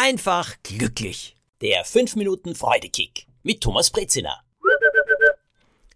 einfach 0.00 0.56
glücklich. 0.62 1.36
Der 1.60 1.84
5 1.84 2.16
Minuten 2.16 2.54
Freudekick 2.54 3.26
mit 3.42 3.60
Thomas 3.60 3.90
Brezina. 3.90 4.40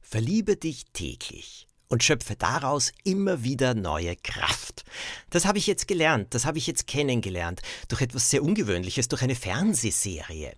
Verliebe 0.02 0.56
dich 0.56 0.84
täglich 0.92 1.66
und 1.88 2.04
schöpfe 2.04 2.36
daraus 2.36 2.92
immer 3.04 3.44
wieder 3.44 3.72
neue 3.72 4.14
Kraft. 4.16 4.84
Das 5.30 5.46
habe 5.46 5.56
ich 5.56 5.66
jetzt 5.66 5.88
gelernt, 5.88 6.34
das 6.34 6.44
habe 6.44 6.58
ich 6.58 6.66
jetzt 6.66 6.86
kennengelernt, 6.86 7.62
durch 7.88 8.02
etwas 8.02 8.28
sehr 8.28 8.42
Ungewöhnliches, 8.42 9.08
durch 9.08 9.22
eine 9.22 9.34
Fernsehserie. 9.34 10.54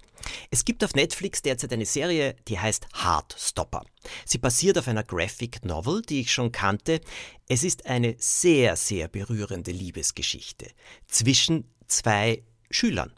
Es 0.50 0.64
gibt 0.64 0.82
auf 0.82 0.94
Netflix 0.94 1.40
derzeit 1.40 1.72
eine 1.72 1.86
Serie, 1.86 2.34
die 2.48 2.58
heißt 2.58 2.88
Heartstopper. 3.00 3.84
Sie 4.24 4.38
basiert 4.38 4.76
auf 4.76 4.88
einer 4.88 5.04
Graphic 5.04 5.64
Novel, 5.64 6.02
die 6.02 6.22
ich 6.22 6.32
schon 6.32 6.50
kannte. 6.50 7.00
Es 7.48 7.62
ist 7.62 7.86
eine 7.86 8.16
sehr, 8.18 8.74
sehr 8.74 9.06
berührende 9.06 9.70
Liebesgeschichte 9.70 10.66
zwischen 11.06 11.70
zwei 11.86 12.42
Schülern. 12.72 13.14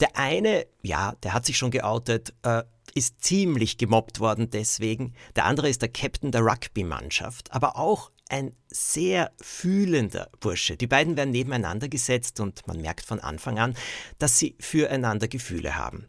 Der 0.00 0.16
eine, 0.16 0.66
ja, 0.82 1.14
der 1.22 1.32
hat 1.32 1.46
sich 1.46 1.56
schon 1.56 1.70
geoutet, 1.70 2.34
äh, 2.42 2.62
ist 2.94 3.22
ziemlich 3.22 3.78
gemobbt 3.78 4.20
worden 4.20 4.50
deswegen. 4.50 5.14
Der 5.36 5.44
andere 5.44 5.68
ist 5.68 5.82
der 5.82 5.88
Captain 5.88 6.32
der 6.32 6.42
Rugby-Mannschaft, 6.42 7.52
aber 7.52 7.76
auch 7.76 8.10
ein 8.28 8.54
sehr 8.68 9.32
fühlender 9.40 10.30
Bursche. 10.40 10.76
Die 10.76 10.86
beiden 10.86 11.16
werden 11.16 11.30
nebeneinander 11.30 11.88
gesetzt 11.88 12.40
und 12.40 12.66
man 12.66 12.80
merkt 12.80 13.04
von 13.04 13.20
Anfang 13.20 13.58
an, 13.58 13.76
dass 14.18 14.38
sie 14.38 14.56
füreinander 14.60 15.28
Gefühle 15.28 15.76
haben. 15.76 16.06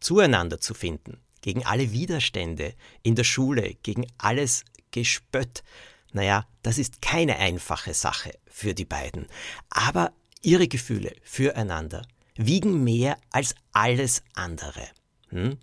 Zueinander 0.00 0.60
zu 0.60 0.74
finden, 0.74 1.20
gegen 1.40 1.66
alle 1.66 1.92
Widerstände 1.92 2.74
in 3.02 3.16
der 3.16 3.24
Schule, 3.24 3.74
gegen 3.82 4.06
alles 4.18 4.64
Gespött. 4.92 5.64
Naja, 6.12 6.46
das 6.62 6.78
ist 6.78 7.02
keine 7.02 7.38
einfache 7.38 7.92
Sache 7.92 8.32
für 8.46 8.74
die 8.74 8.84
beiden. 8.84 9.26
Aber 9.68 10.12
ihre 10.42 10.68
Gefühle 10.68 11.16
füreinander 11.22 12.06
wiegen 12.36 12.84
mehr 12.84 13.16
als 13.30 13.54
alles 13.72 14.22
andere. 14.34 14.86
Hm? 15.28 15.58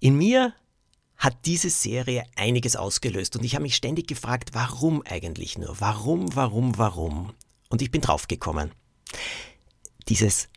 In 0.00 0.16
mir 0.16 0.54
hat 1.16 1.46
diese 1.46 1.70
Serie 1.70 2.24
einiges 2.36 2.76
ausgelöst 2.76 3.36
und 3.36 3.44
ich 3.44 3.54
habe 3.54 3.62
mich 3.62 3.76
ständig 3.76 4.06
gefragt, 4.08 4.50
warum 4.52 5.02
eigentlich 5.06 5.56
nur? 5.56 5.80
Warum, 5.80 6.34
warum, 6.36 6.76
warum? 6.76 7.32
Und 7.68 7.82
ich 7.82 7.90
bin 7.90 8.02
draufgekommen. 8.02 8.72
Dieses 10.08 10.48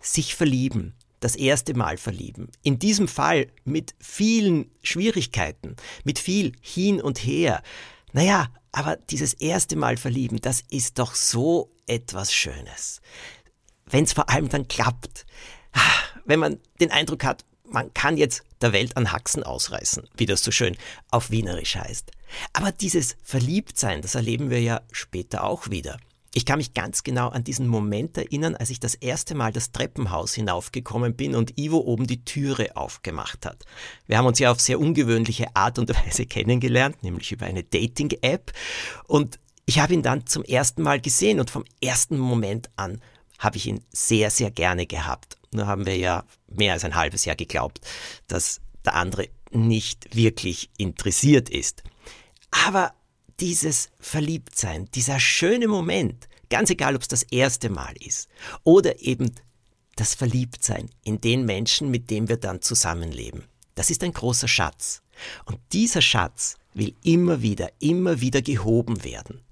sich 0.00 0.34
verlieben, 0.34 0.94
das 1.20 1.36
erste 1.36 1.74
Mal 1.74 1.96
verlieben. 1.96 2.48
In 2.62 2.78
diesem 2.78 3.08
Fall 3.08 3.48
mit 3.64 3.94
vielen 4.00 4.70
Schwierigkeiten, 4.82 5.76
mit 6.04 6.18
viel 6.18 6.52
hin 6.60 7.00
und 7.00 7.18
her. 7.18 7.62
Naja, 8.12 8.48
aber 8.72 8.96
dieses 8.96 9.34
erste 9.34 9.76
Mal 9.76 9.96
verlieben, 9.96 10.40
das 10.40 10.62
ist 10.70 10.98
doch 10.98 11.14
so 11.14 11.70
etwas 11.86 12.32
Schönes 12.32 13.00
wenn 13.90 14.04
es 14.04 14.12
vor 14.12 14.28
allem 14.28 14.48
dann 14.48 14.68
klappt, 14.68 15.26
wenn 16.24 16.40
man 16.40 16.58
den 16.80 16.90
Eindruck 16.90 17.24
hat, 17.24 17.44
man 17.68 17.92
kann 17.94 18.16
jetzt 18.16 18.42
der 18.60 18.72
Welt 18.72 18.96
an 18.96 19.12
Haxen 19.12 19.42
ausreißen, 19.42 20.08
wie 20.16 20.26
das 20.26 20.42
so 20.42 20.50
schön 20.50 20.76
auf 21.10 21.30
Wienerisch 21.30 21.76
heißt. 21.76 22.10
Aber 22.52 22.72
dieses 22.72 23.16
Verliebtsein, 23.22 24.02
das 24.02 24.14
erleben 24.14 24.50
wir 24.50 24.60
ja 24.60 24.80
später 24.92 25.44
auch 25.44 25.70
wieder. 25.70 25.98
Ich 26.36 26.44
kann 26.44 26.58
mich 26.58 26.74
ganz 26.74 27.02
genau 27.02 27.28
an 27.28 27.44
diesen 27.44 27.66
Moment 27.66 28.18
erinnern, 28.18 28.56
als 28.56 28.68
ich 28.68 28.78
das 28.78 28.94
erste 28.94 29.34
Mal 29.34 29.52
das 29.52 29.72
Treppenhaus 29.72 30.34
hinaufgekommen 30.34 31.16
bin 31.16 31.34
und 31.34 31.58
Ivo 31.58 31.78
oben 31.78 32.06
die 32.06 32.26
Türe 32.26 32.76
aufgemacht 32.76 33.46
hat. 33.46 33.64
Wir 34.06 34.18
haben 34.18 34.26
uns 34.26 34.38
ja 34.38 34.50
auf 34.50 34.60
sehr 34.60 34.78
ungewöhnliche 34.78 35.46
Art 35.54 35.78
und 35.78 35.88
Weise 36.06 36.26
kennengelernt, 36.26 37.02
nämlich 37.02 37.32
über 37.32 37.46
eine 37.46 37.62
Dating-App. 37.62 38.52
Und 39.06 39.38
ich 39.64 39.78
habe 39.78 39.94
ihn 39.94 40.02
dann 40.02 40.26
zum 40.26 40.44
ersten 40.44 40.82
Mal 40.82 41.00
gesehen 41.00 41.40
und 41.40 41.50
vom 41.50 41.64
ersten 41.80 42.18
Moment 42.18 42.68
an 42.76 43.00
habe 43.38 43.56
ich 43.56 43.66
ihn 43.66 43.84
sehr, 43.90 44.30
sehr 44.30 44.50
gerne 44.50 44.86
gehabt. 44.86 45.36
Nur 45.52 45.66
haben 45.66 45.86
wir 45.86 45.96
ja 45.96 46.24
mehr 46.48 46.72
als 46.72 46.84
ein 46.84 46.94
halbes 46.94 47.24
Jahr 47.24 47.36
geglaubt, 47.36 47.80
dass 48.28 48.60
der 48.84 48.94
andere 48.94 49.28
nicht 49.50 50.14
wirklich 50.14 50.70
interessiert 50.76 51.48
ist. 51.48 51.82
Aber 52.50 52.94
dieses 53.40 53.90
Verliebtsein, 54.00 54.88
dieser 54.94 55.20
schöne 55.20 55.68
Moment, 55.68 56.28
ganz 56.50 56.70
egal, 56.70 56.96
ob 56.96 57.02
es 57.02 57.08
das 57.08 57.22
erste 57.24 57.68
Mal 57.70 57.94
ist 58.00 58.28
oder 58.64 59.00
eben 59.00 59.32
das 59.96 60.14
Verliebtsein 60.14 60.90
in 61.04 61.20
den 61.20 61.44
Menschen, 61.44 61.90
mit 61.90 62.10
dem 62.10 62.28
wir 62.28 62.36
dann 62.36 62.62
zusammenleben, 62.62 63.44
das 63.74 63.90
ist 63.90 64.02
ein 64.02 64.12
großer 64.12 64.48
Schatz. 64.48 65.02
Und 65.46 65.58
dieser 65.72 66.02
Schatz 66.02 66.56
will 66.74 66.94
immer 67.02 67.42
wieder, 67.42 67.70
immer 67.78 68.20
wieder 68.20 68.42
gehoben 68.42 69.04
werden 69.04 69.45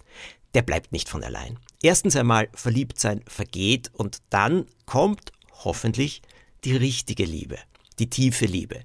der 0.55 0.63
bleibt 0.63 0.93
nicht 0.93 1.09
von 1.09 1.23
allein. 1.23 1.59
Erstens 1.83 2.17
einmal 2.17 2.49
verliebt 2.55 2.99
sein 2.99 3.23
vergeht 3.27 3.91
und 3.93 4.19
dann 4.31 4.67
kommt 4.87 5.33
hoffentlich 5.65 6.23
die 6.65 6.77
richtige 6.77 7.25
Liebe, 7.25 7.59
die 7.99 8.09
tiefe 8.09 8.47
Liebe, 8.47 8.81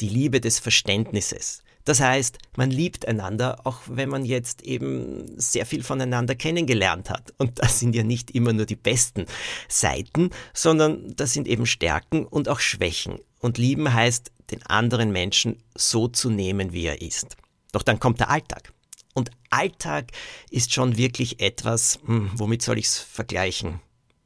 die 0.00 0.08
Liebe 0.08 0.40
des 0.40 0.58
Verständnisses. 0.58 1.62
Das 1.84 2.00
heißt, 2.00 2.38
man 2.56 2.70
liebt 2.70 3.08
einander, 3.08 3.66
auch 3.66 3.80
wenn 3.86 4.10
man 4.10 4.24
jetzt 4.24 4.62
eben 4.62 5.38
sehr 5.40 5.64
viel 5.64 5.82
voneinander 5.82 6.34
kennengelernt 6.34 7.08
hat. 7.08 7.32
Und 7.38 7.58
das 7.58 7.80
sind 7.80 7.94
ja 7.94 8.02
nicht 8.02 8.30
immer 8.32 8.52
nur 8.52 8.66
die 8.66 8.76
besten 8.76 9.24
Seiten, 9.68 10.30
sondern 10.52 11.14
das 11.16 11.32
sind 11.32 11.48
eben 11.48 11.66
Stärken 11.66 12.26
und 12.26 12.48
auch 12.48 12.60
Schwächen. 12.60 13.18
Und 13.38 13.56
lieben 13.56 13.92
heißt, 13.92 14.30
den 14.50 14.64
anderen 14.66 15.10
Menschen 15.10 15.62
so 15.74 16.08
zu 16.08 16.28
nehmen, 16.28 16.72
wie 16.72 16.84
er 16.84 17.00
ist. 17.00 17.36
Doch 17.72 17.82
dann 17.82 17.98
kommt 17.98 18.20
der 18.20 18.30
Alltag. 18.30 18.72
Und 19.14 19.30
Alltag 19.50 20.12
ist 20.50 20.72
schon 20.72 20.96
wirklich 20.96 21.40
etwas, 21.40 21.98
hm, 22.04 22.30
womit 22.34 22.62
soll 22.62 22.78
ich 22.78 22.86
es 22.86 22.98
vergleichen? 22.98 23.80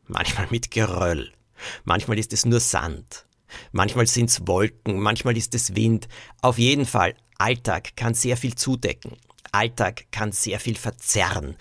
Manchmal 0.06 0.48
mit 0.50 0.70
Geröll. 0.70 1.32
Manchmal 1.84 2.18
ist 2.18 2.32
es 2.32 2.44
nur 2.44 2.60
Sand. 2.60 3.26
Manchmal 3.72 4.06
sind 4.06 4.30
es 4.30 4.46
Wolken, 4.46 5.00
manchmal 5.00 5.36
ist 5.36 5.54
es 5.54 5.74
Wind. 5.74 6.08
Auf 6.42 6.58
jeden 6.58 6.86
Fall, 6.86 7.14
Alltag 7.38 7.96
kann 7.96 8.14
sehr 8.14 8.36
viel 8.36 8.54
zudecken. 8.54 9.16
Alltag 9.52 10.06
kann 10.10 10.32
sehr 10.32 10.58
viel 10.60 10.76
verzerren. 10.76 11.56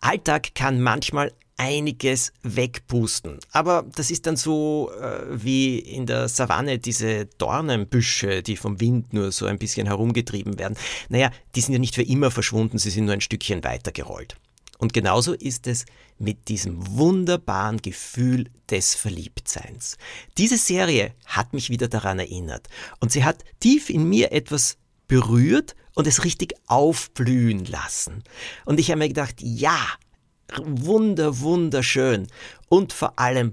Alltag 0.00 0.54
kann 0.54 0.82
manchmal 0.82 1.32
einiges 1.56 2.32
wegpusten. 2.42 3.38
Aber 3.52 3.84
das 3.94 4.10
ist 4.10 4.26
dann 4.26 4.36
so 4.36 4.90
äh, 5.00 5.22
wie 5.30 5.78
in 5.78 6.06
der 6.06 6.28
Savanne 6.28 6.78
diese 6.78 7.26
Dornenbüsche, 7.38 8.42
die 8.42 8.56
vom 8.56 8.80
Wind 8.80 9.12
nur 9.12 9.32
so 9.32 9.46
ein 9.46 9.58
bisschen 9.58 9.86
herumgetrieben 9.86 10.58
werden. 10.58 10.76
Naja, 11.08 11.30
die 11.54 11.60
sind 11.60 11.72
ja 11.72 11.78
nicht 11.78 11.94
für 11.94 12.02
immer 12.02 12.30
verschwunden, 12.30 12.78
sie 12.78 12.90
sind 12.90 13.04
nur 13.04 13.14
ein 13.14 13.20
Stückchen 13.20 13.62
weitergerollt. 13.62 14.36
Und 14.78 14.92
genauso 14.92 15.32
ist 15.32 15.66
es 15.66 15.86
mit 16.18 16.48
diesem 16.48 16.96
wunderbaren 16.96 17.78
Gefühl 17.80 18.50
des 18.70 18.94
Verliebtseins. 18.94 19.96
Diese 20.36 20.58
Serie 20.58 21.14
hat 21.26 21.52
mich 21.52 21.70
wieder 21.70 21.88
daran 21.88 22.18
erinnert 22.18 22.68
und 23.00 23.12
sie 23.12 23.24
hat 23.24 23.44
tief 23.60 23.90
in 23.90 24.08
mir 24.08 24.32
etwas 24.32 24.76
berührt 25.06 25.74
und 25.94 26.06
es 26.06 26.24
richtig 26.24 26.54
aufblühen 26.66 27.64
lassen. 27.66 28.24
Und 28.64 28.80
ich 28.80 28.90
habe 28.90 28.98
mir 28.98 29.08
gedacht, 29.08 29.36
ja, 29.40 29.78
wunder, 30.62 31.40
wunderschön. 31.40 32.26
Und 32.68 32.92
vor 32.92 33.18
allem 33.18 33.52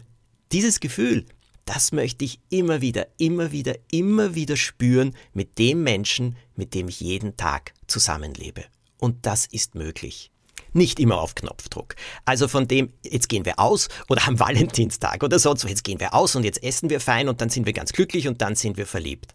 dieses 0.52 0.79
Gefühl, 0.79 1.25
das 1.66 1.91
möchte 1.91 2.25
ich 2.25 2.40
immer 2.50 2.81
wieder, 2.81 3.07
immer 3.18 3.52
wieder, 3.52 3.75
immer 3.91 4.35
wieder 4.35 4.57
spüren 4.57 5.16
mit 5.34 5.57
dem 5.57 5.84
Menschen, 5.84 6.35
mit 6.56 6.74
dem 6.74 6.88
ich 6.88 7.00
jeden 7.00 7.38
Tag 7.38 7.74
zusammenlebe. 7.88 8.66
Und 8.97 9.25
das 9.25 9.46
ist 9.46 9.75
möglich. 9.75 10.31
Nicht 10.74 11.00
immer 11.00 11.19
auf 11.19 11.35
Knopfdruck. 11.35 11.96
Also 12.25 12.47
von 12.47 12.68
dem, 12.68 12.94
jetzt 13.03 13.29
gehen 13.29 13.46
wir 13.46 13.59
aus 13.59 13.90
oder 14.09 14.28
am 14.28 14.40
Valentinstag 14.40 15.23
oder 15.23 15.40
sonst, 15.40 15.63
jetzt 15.63 15.84
gehen 15.84 16.00
wir 16.00 16.13
aus 16.13 16.35
und 16.35 16.44
jetzt 16.44 16.63
essen 16.63 16.90
wir 16.90 17.00
fein 17.00 17.29
und 17.29 17.41
dann 17.41 17.50
sind 17.50 17.66
wir 17.66 17.73
ganz 17.73 17.91
glücklich 17.94 18.28
und 18.28 18.41
dann 18.41 18.56
sind 18.56 18.78
wir 18.78 18.85
verliebt. 18.85 19.34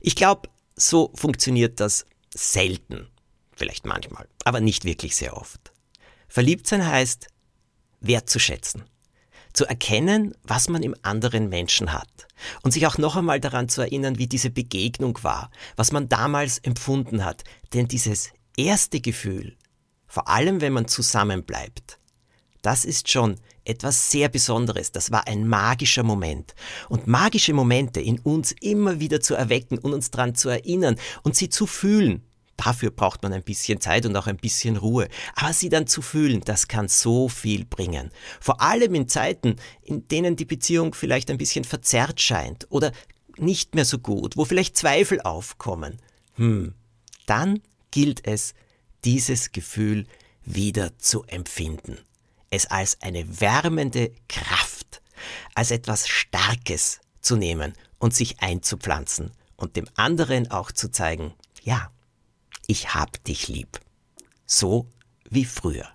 Ich 0.00 0.14
glaube, 0.16 0.48
so 0.76 1.10
funktioniert 1.14 1.80
das 1.80 2.06
selten. 2.34 3.08
Vielleicht 3.56 3.86
manchmal, 3.86 4.28
aber 4.44 4.60
nicht 4.60 4.84
wirklich 4.84 5.16
sehr 5.16 5.36
oft. 5.36 5.72
Verliebt 6.28 6.66
sein 6.66 6.86
heißt, 6.86 7.28
wertzuschätzen, 8.00 8.84
zu 9.52 9.66
erkennen, 9.66 10.34
was 10.42 10.68
man 10.68 10.82
im 10.82 10.94
anderen 11.02 11.48
Menschen 11.48 11.92
hat 11.92 12.28
und 12.62 12.72
sich 12.72 12.86
auch 12.86 12.98
noch 12.98 13.16
einmal 13.16 13.40
daran 13.40 13.68
zu 13.68 13.80
erinnern, 13.80 14.18
wie 14.18 14.28
diese 14.28 14.50
Begegnung 14.50 15.18
war, 15.22 15.50
was 15.76 15.90
man 15.90 16.08
damals 16.08 16.58
empfunden 16.58 17.24
hat. 17.24 17.44
Denn 17.72 17.88
dieses 17.88 18.30
erste 18.56 19.00
Gefühl, 19.00 19.56
vor 20.06 20.28
allem 20.28 20.60
wenn 20.60 20.72
man 20.72 20.86
zusammenbleibt, 20.86 21.98
das 22.62 22.84
ist 22.84 23.08
schon 23.10 23.36
etwas 23.64 24.10
sehr 24.10 24.28
Besonderes. 24.28 24.92
Das 24.92 25.10
war 25.12 25.26
ein 25.28 25.46
magischer 25.46 26.02
Moment. 26.02 26.54
Und 26.88 27.06
magische 27.06 27.52
Momente 27.52 28.00
in 28.00 28.18
uns 28.18 28.52
immer 28.60 28.98
wieder 28.98 29.20
zu 29.20 29.34
erwecken 29.34 29.78
und 29.78 29.92
uns 29.92 30.10
daran 30.10 30.34
zu 30.34 30.48
erinnern 30.48 30.96
und 31.22 31.36
sie 31.36 31.50
zu 31.50 31.66
fühlen, 31.66 32.27
Dafür 32.58 32.90
braucht 32.90 33.22
man 33.22 33.32
ein 33.32 33.44
bisschen 33.44 33.80
Zeit 33.80 34.04
und 34.04 34.16
auch 34.16 34.26
ein 34.26 34.36
bisschen 34.36 34.76
Ruhe. 34.76 35.08
Aber 35.36 35.52
sie 35.52 35.68
dann 35.68 35.86
zu 35.86 36.02
fühlen, 36.02 36.42
das 36.44 36.68
kann 36.68 36.88
so 36.88 37.28
viel 37.28 37.64
bringen. 37.64 38.10
Vor 38.40 38.60
allem 38.60 38.94
in 38.94 39.08
Zeiten, 39.08 39.56
in 39.80 40.06
denen 40.08 40.36
die 40.36 40.44
Beziehung 40.44 40.92
vielleicht 40.92 41.30
ein 41.30 41.38
bisschen 41.38 41.64
verzerrt 41.64 42.20
scheint 42.20 42.66
oder 42.68 42.92
nicht 43.36 43.76
mehr 43.76 43.84
so 43.84 43.98
gut, 43.98 44.36
wo 44.36 44.44
vielleicht 44.44 44.76
Zweifel 44.76 45.20
aufkommen. 45.20 45.98
Hm, 46.34 46.74
dann 47.26 47.62
gilt 47.92 48.26
es, 48.26 48.54
dieses 49.04 49.52
Gefühl 49.52 50.06
wieder 50.44 50.98
zu 50.98 51.22
empfinden. 51.24 51.98
Es 52.50 52.66
als 52.66 53.00
eine 53.02 53.40
wärmende 53.40 54.12
Kraft, 54.28 55.00
als 55.54 55.70
etwas 55.70 56.08
Starkes 56.08 57.00
zu 57.20 57.36
nehmen 57.36 57.74
und 57.98 58.14
sich 58.14 58.40
einzupflanzen 58.40 59.30
und 59.56 59.76
dem 59.76 59.86
anderen 59.94 60.50
auch 60.50 60.72
zu 60.72 60.90
zeigen, 60.90 61.34
ja, 61.62 61.92
ich 62.68 62.94
hab 62.94 63.24
dich 63.24 63.48
lieb. 63.48 63.80
So 64.46 64.88
wie 65.28 65.44
früher. 65.44 65.88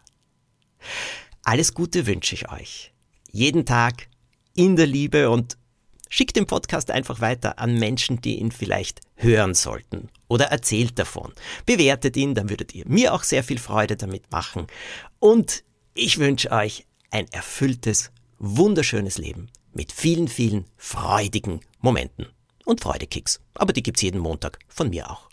Alles 1.43 1.73
Gute 1.73 2.05
wünsche 2.07 2.35
ich 2.35 2.51
euch. 2.51 2.91
Jeden 3.31 3.65
Tag 3.65 4.09
in 4.55 4.75
der 4.75 4.87
Liebe 4.87 5.29
und 5.29 5.57
schickt 6.09 6.35
den 6.35 6.47
Podcast 6.47 6.91
einfach 6.91 7.21
weiter 7.21 7.59
an 7.59 7.79
Menschen, 7.79 8.21
die 8.21 8.39
ihn 8.39 8.51
vielleicht 8.51 9.01
hören 9.15 9.53
sollten 9.53 10.09
oder 10.27 10.45
erzählt 10.45 10.99
davon. 10.99 11.31
Bewertet 11.65 12.17
ihn, 12.17 12.35
dann 12.35 12.49
würdet 12.49 12.75
ihr 12.75 12.85
mir 12.87 13.13
auch 13.13 13.23
sehr 13.23 13.43
viel 13.43 13.59
Freude 13.59 13.95
damit 13.95 14.31
machen. 14.31 14.67
Und 15.19 15.63
ich 15.93 16.17
wünsche 16.17 16.51
euch 16.51 16.85
ein 17.11 17.27
erfülltes, 17.31 18.11
wunderschönes 18.39 19.17
Leben 19.19 19.49
mit 19.73 19.91
vielen, 19.91 20.27
vielen 20.27 20.65
freudigen 20.75 21.61
Momenten 21.81 22.27
und 22.65 22.81
Freudekicks. 22.81 23.41
Aber 23.53 23.73
die 23.73 23.83
gibt's 23.83 24.01
jeden 24.01 24.19
Montag 24.19 24.59
von 24.67 24.89
mir 24.89 25.09
auch. 25.09 25.32